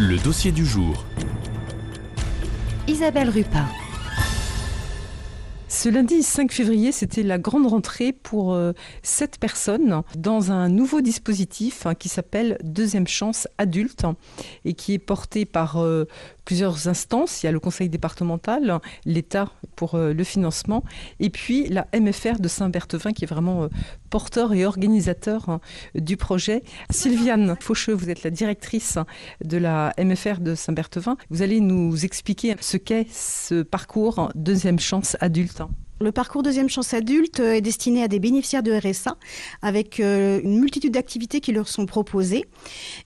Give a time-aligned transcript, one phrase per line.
[0.00, 1.04] Le dossier du jour.
[2.88, 3.68] Isabelle Rupin.
[5.68, 8.72] Ce lundi 5 février, c'était la grande rentrée pour euh,
[9.04, 14.04] sept personnes dans un nouveau dispositif hein, qui s'appelle Deuxième Chance Adulte
[14.64, 16.06] et qui est porté par euh,
[16.44, 17.42] plusieurs instances.
[17.42, 20.84] Il y a le conseil départemental, l'État pour euh, le financement
[21.20, 23.68] et puis la MFR de Saint-Berthevin qui est vraiment
[24.10, 25.60] porteur et organisateur hein,
[25.94, 26.62] du projet.
[26.90, 28.98] Sylviane Faucheux, vous êtes la directrice
[29.44, 31.16] de la MFR de Saint-Berthevin.
[31.30, 35.62] Vous allez nous expliquer ce qu'est ce parcours Deuxième Chance Adulte.
[36.00, 39.16] Le parcours deuxième chance adulte est destiné à des bénéficiaires de RSA
[39.62, 42.46] avec euh, une multitude d'activités qui leur sont proposées.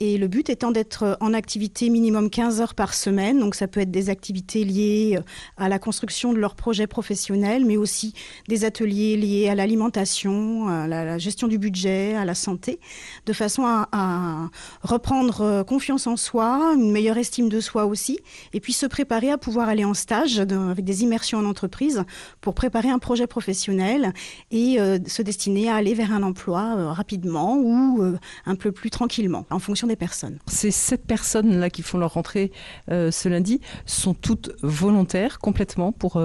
[0.00, 3.38] Et le but étant d'être en activité minimum 15 heures par semaine.
[3.38, 5.22] Donc ça peut être des activités liées euh,
[5.58, 8.14] à la construction de leur projet professionnel, mais aussi
[8.48, 12.80] des ateliers liés à l'alimentation, à la gestion du budget, à la santé,
[13.26, 14.48] de façon à,
[14.82, 18.20] reprendre euh, confiance en soi, une meilleure estime de soi aussi,
[18.54, 22.04] et puis se préparer à pouvoir aller en stage avec des immersions en entreprise
[22.40, 24.12] pour préparer préparer un projet professionnel
[24.52, 28.70] et euh, se destiner à aller vers un emploi euh, rapidement ou euh, un peu
[28.70, 30.38] plus tranquillement, en fonction des personnes.
[30.46, 32.52] Ces sept personnes-là qui font leur rentrée
[32.88, 36.22] ce lundi sont toutes volontaires complètement pour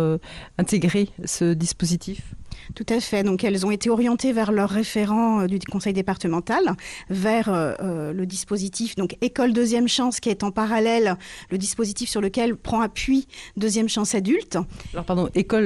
[0.57, 2.35] intégrer ce dispositif?
[2.73, 3.23] Tout à fait.
[3.23, 6.75] Donc elles ont été orientées vers leur référent euh, du conseil départemental,
[7.09, 11.17] vers euh, euh, le dispositif donc école deuxième chance qui est en parallèle
[11.49, 14.57] le dispositif sur lequel prend appui deuxième chance adulte.
[14.93, 15.65] Alors pardon, école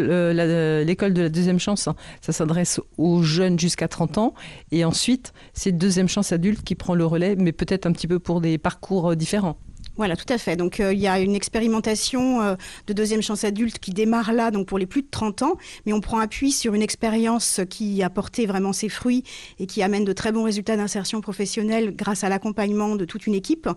[0.85, 4.33] l'école de la deuxième chance, hein, ça s'adresse aux jeunes jusqu'à 30 ans
[4.71, 8.19] et ensuite c'est deuxième chance adulte qui prend le relais mais peut-être un petit peu
[8.19, 9.57] pour des parcours différents.
[9.99, 10.55] Voilà, tout à fait.
[10.55, 12.55] Donc euh, il y a une expérimentation euh,
[12.87, 15.91] de deuxième chance adulte qui démarre là, donc pour les plus de 30 ans, mais
[15.91, 19.25] on prend appui sur une expérience qui a porté vraiment ses fruits
[19.59, 23.35] et qui amène de très bons résultats d'insertion professionnelle grâce à l'accompagnement de toute une
[23.35, 23.67] équipe,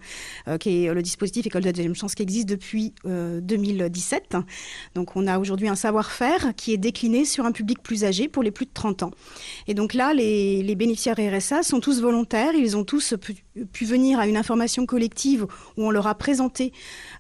[0.47, 4.37] euh, qui est le dispositif École de deuxième chance qui existe depuis 2017.
[4.95, 8.45] Donc on a aujourd'hui un savoir-faire qui est décliné sur un public plus âgé pour
[8.45, 9.11] les plus de 30 ans.
[9.67, 13.43] Et donc là, les, les bénéficiaires RSA sont tous volontaires, ils ont tous pu,
[13.73, 15.45] pu venir à une information collective
[15.77, 16.73] où on leur a présenter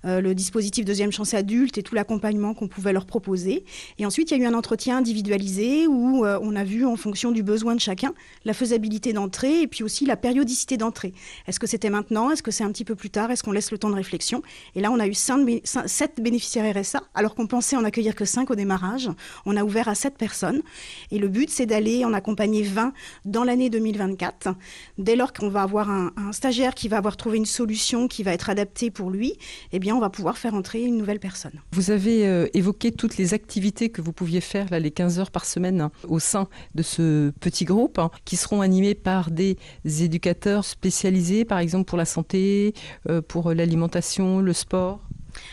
[0.04, 3.64] euh, le dispositif deuxième chance adulte et tout l'accompagnement qu'on pouvait leur proposer.
[3.98, 6.96] Et ensuite, il y a eu un entretien individualisé où euh, on a vu en
[6.96, 11.12] fonction du besoin de chacun la faisabilité d'entrée et puis aussi la périodicité d'entrée.
[11.46, 12.30] Est-ce que c'était maintenant?
[12.30, 13.30] Est-ce que c'est un petit peu plus tard?
[13.30, 14.42] Est-ce qu'on laisse le temps de réflexion?
[14.74, 18.50] Et là, on a eu 7 bénéficiaires RSA, alors qu'on pensait en accueillir que 5
[18.50, 19.10] au démarrage.
[19.44, 20.62] On a ouvert à 7 personnes.
[21.10, 22.92] Et le but, c'est d'aller en accompagner 20
[23.24, 24.54] dans l'année 2024.
[24.98, 28.32] Dès lors qu'on va avoir un stagiaire qui va avoir trouvé une solution qui va
[28.32, 29.34] être adaptée pour lui,
[29.72, 31.52] eh bien, on va pouvoir faire entrer une nouvelle personne.
[31.72, 35.30] Vous avez euh, évoqué toutes les activités que vous pouviez faire, là, les 15 heures
[35.30, 40.64] par semaine, au sein de ce petit groupe, hein, qui seront animés par des éducateurs
[40.64, 42.74] spécialisés, par exemple pour la santé,
[43.08, 45.00] euh, pour l'alimentation, le sport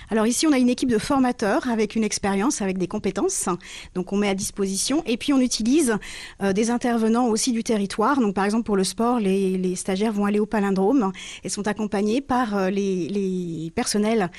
[0.10, 3.48] alors ici, on a une équipe de formateurs avec une expérience, avec des compétences.
[3.96, 5.04] Donc on met à disposition.
[5.06, 5.98] Et puis on utilise
[6.42, 8.20] euh, des intervenants aussi du territoire.
[8.20, 11.12] Donc par exemple pour le sport, les, stagiaires vont aller au palindrome
[11.44, 14.32] et sont accompagnés par euh, les, personnels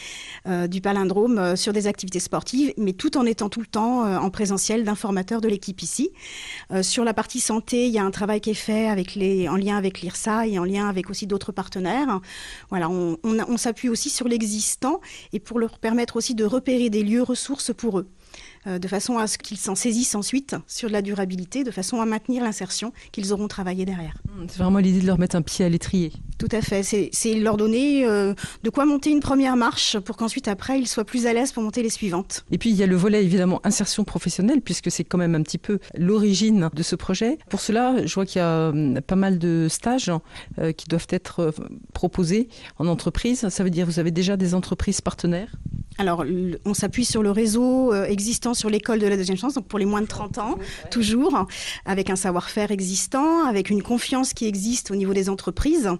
[0.49, 4.31] euh, du palindrome sur des activités sportives, mais tout en étant tout le temps en
[4.31, 6.11] présentiel d'un formateur de l'équipe ici.
[6.83, 9.57] sur la partie santé, il y a un travail qui est fait avec les, en
[9.57, 12.21] lien avec l'IRSA et en lien avec aussi d'autres partenaires.
[12.71, 15.01] Voilà, on, on s'appuie aussi sur l'existant
[15.33, 18.09] et pour leur permettre aussi de repérer des lieux ressources pour eux.
[18.67, 22.05] Euh, de façon à ce qu'ils s'en saisissent ensuite sur la durabilité, de façon à
[22.05, 24.19] maintenir l'insertion qu'ils auront travaillé derrière.
[24.29, 26.13] Mmh, c'est vraiment l'idée de leur mettre un pied à l'étrier.
[26.37, 30.47] Tout à fait, c'est leur donner euh, de quoi monter une première marche pour qu'ensuite
[30.47, 32.45] après ils soient plus à l'aise pour monter les suivantes.
[32.51, 35.43] Et puis il y a le volet évidemment insertion professionnelle puisque c'est quand même un
[35.43, 37.39] petit peu l'origine de ce projet.
[37.49, 40.11] Pour cela, je vois qu'il y a hum, pas mal de stages
[40.59, 41.55] euh, qui doivent être
[41.95, 42.49] proposés
[42.79, 43.49] en entreprise.
[43.49, 45.57] Ça veut dire que vous avez déjà des entreprises partenaires?
[46.01, 46.25] Alors,
[46.65, 49.79] on s'appuie sur le réseau euh, existant sur l'école de la deuxième chance, donc pour
[49.79, 50.59] les moins de 30 ans,
[50.91, 51.47] toujours,
[51.85, 55.91] avec un savoir-faire existant, avec une confiance qui existe au niveau des entreprises.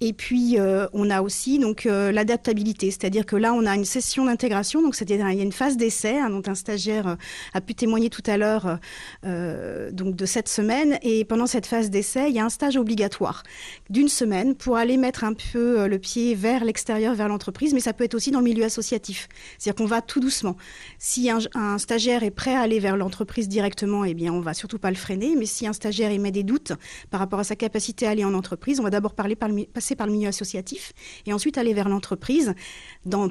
[0.00, 3.84] Et puis, euh, on a aussi donc euh, l'adaptabilité, c'est-à-dire que là, on a une
[3.84, 7.18] session d'intégration, donc c'est il y a une phase d'essai, hein, dont un stagiaire
[7.52, 8.78] a pu témoigner tout à l'heure,
[9.22, 10.98] donc de cette semaine.
[11.02, 13.42] Et pendant cette phase d'essai, il y a un stage obligatoire
[13.90, 17.92] d'une semaine pour aller mettre un peu le pied vers l'extérieur, vers l'entreprise, mais ça
[17.92, 19.28] peut être aussi dans le milieu associatif.
[19.58, 20.56] C'est-à-dire qu'on va tout doucement.
[20.98, 24.78] Si un, stagiaire est prêt à aller vers l'entreprise directement, eh bien, on va surtout
[24.78, 25.36] pas le freiner.
[25.36, 26.72] Mais si un stagiaire émet des doutes
[27.10, 30.12] par rapport à sa capacité à aller en entreprise, on va d'abord passer par le
[30.12, 30.92] milieu associatif
[31.26, 32.54] et ensuite aller vers l'entreprise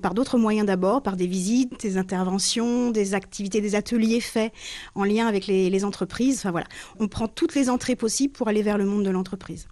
[0.02, 4.54] par d'autres moyens d'abord, par des visites, des interventions, des activités, des ateliers faits
[4.96, 6.46] en lien avec les, entreprises.
[6.50, 6.68] Voilà,
[7.00, 9.68] on prend toutes les entrées possibles pour aller vers le monde de l'entreprise.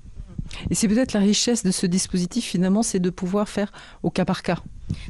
[0.69, 3.71] Et c'est peut-être la richesse de ce dispositif, finalement, c'est de pouvoir faire
[4.03, 4.59] au cas par cas.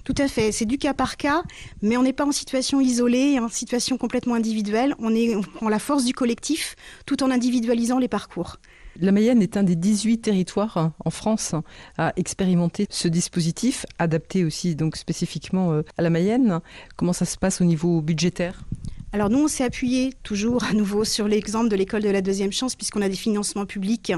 [0.03, 1.43] Tout à fait, c'est du cas par cas,
[1.81, 4.95] mais on n'est pas en situation isolée, en situation complètement individuelle.
[4.99, 8.57] On, est, on prend la force du collectif tout en individualisant les parcours.
[8.99, 11.55] La Mayenne est un des 18 territoires hein, en France
[11.97, 16.59] à expérimenter ce dispositif, adapté aussi donc spécifiquement euh, à la Mayenne.
[16.97, 18.63] Comment ça se passe au niveau budgétaire?
[19.13, 22.53] Alors nous, on s'est appuyé toujours à nouveau sur l'exemple de l'école de la deuxième
[22.53, 24.13] chance, puisqu'on a des financements publics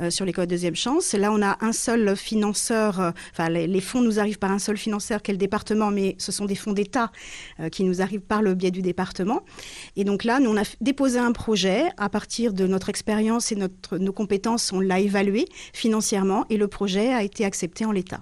[0.00, 1.14] euh, sur l'école de deuxième chance.
[1.14, 4.76] Là, on a un seul financeur, euh, enfin les, fonds nous arrivent par un seul
[4.76, 7.10] financeur qui est le département, mais ce sont des fonds d'État
[7.58, 9.40] euh, qui nous arrivent par le biais du département.
[9.96, 13.56] Et donc là, nous, on a déposé un projet à partir de notre expérience et
[13.56, 18.20] notre, nos compétences, on l'a évalué financièrement et le projet a été accepté en l'état.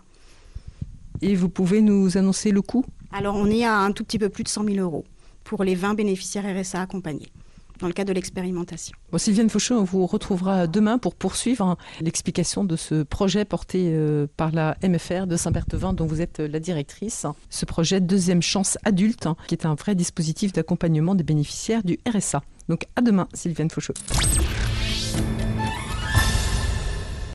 [1.21, 2.85] Et vous pouvez nous annoncer le coût?
[3.11, 5.05] Alors on est à un tout petit peu plus de 100 000 euros
[5.45, 7.33] pour les 20 bénéficiaires RSA accompagnés
[7.83, 8.95] dans le cadre de l'expérimentation.
[9.11, 13.91] Bon, Sylviane Fauchon, on vous retrouvera demain pour poursuivre hein, l'explication de ce projet porté
[13.93, 17.27] euh, par la MFR de Saint-Berthevin, dont vous êtes la directrice.
[17.51, 21.99] Ce projet Deuxième Chance Adulte, hein, qui est un vrai dispositif d'accompagnement des bénéficiaires du
[22.09, 22.43] RSA.
[22.69, 23.95] Donc à demain, Sylviane Fauchon.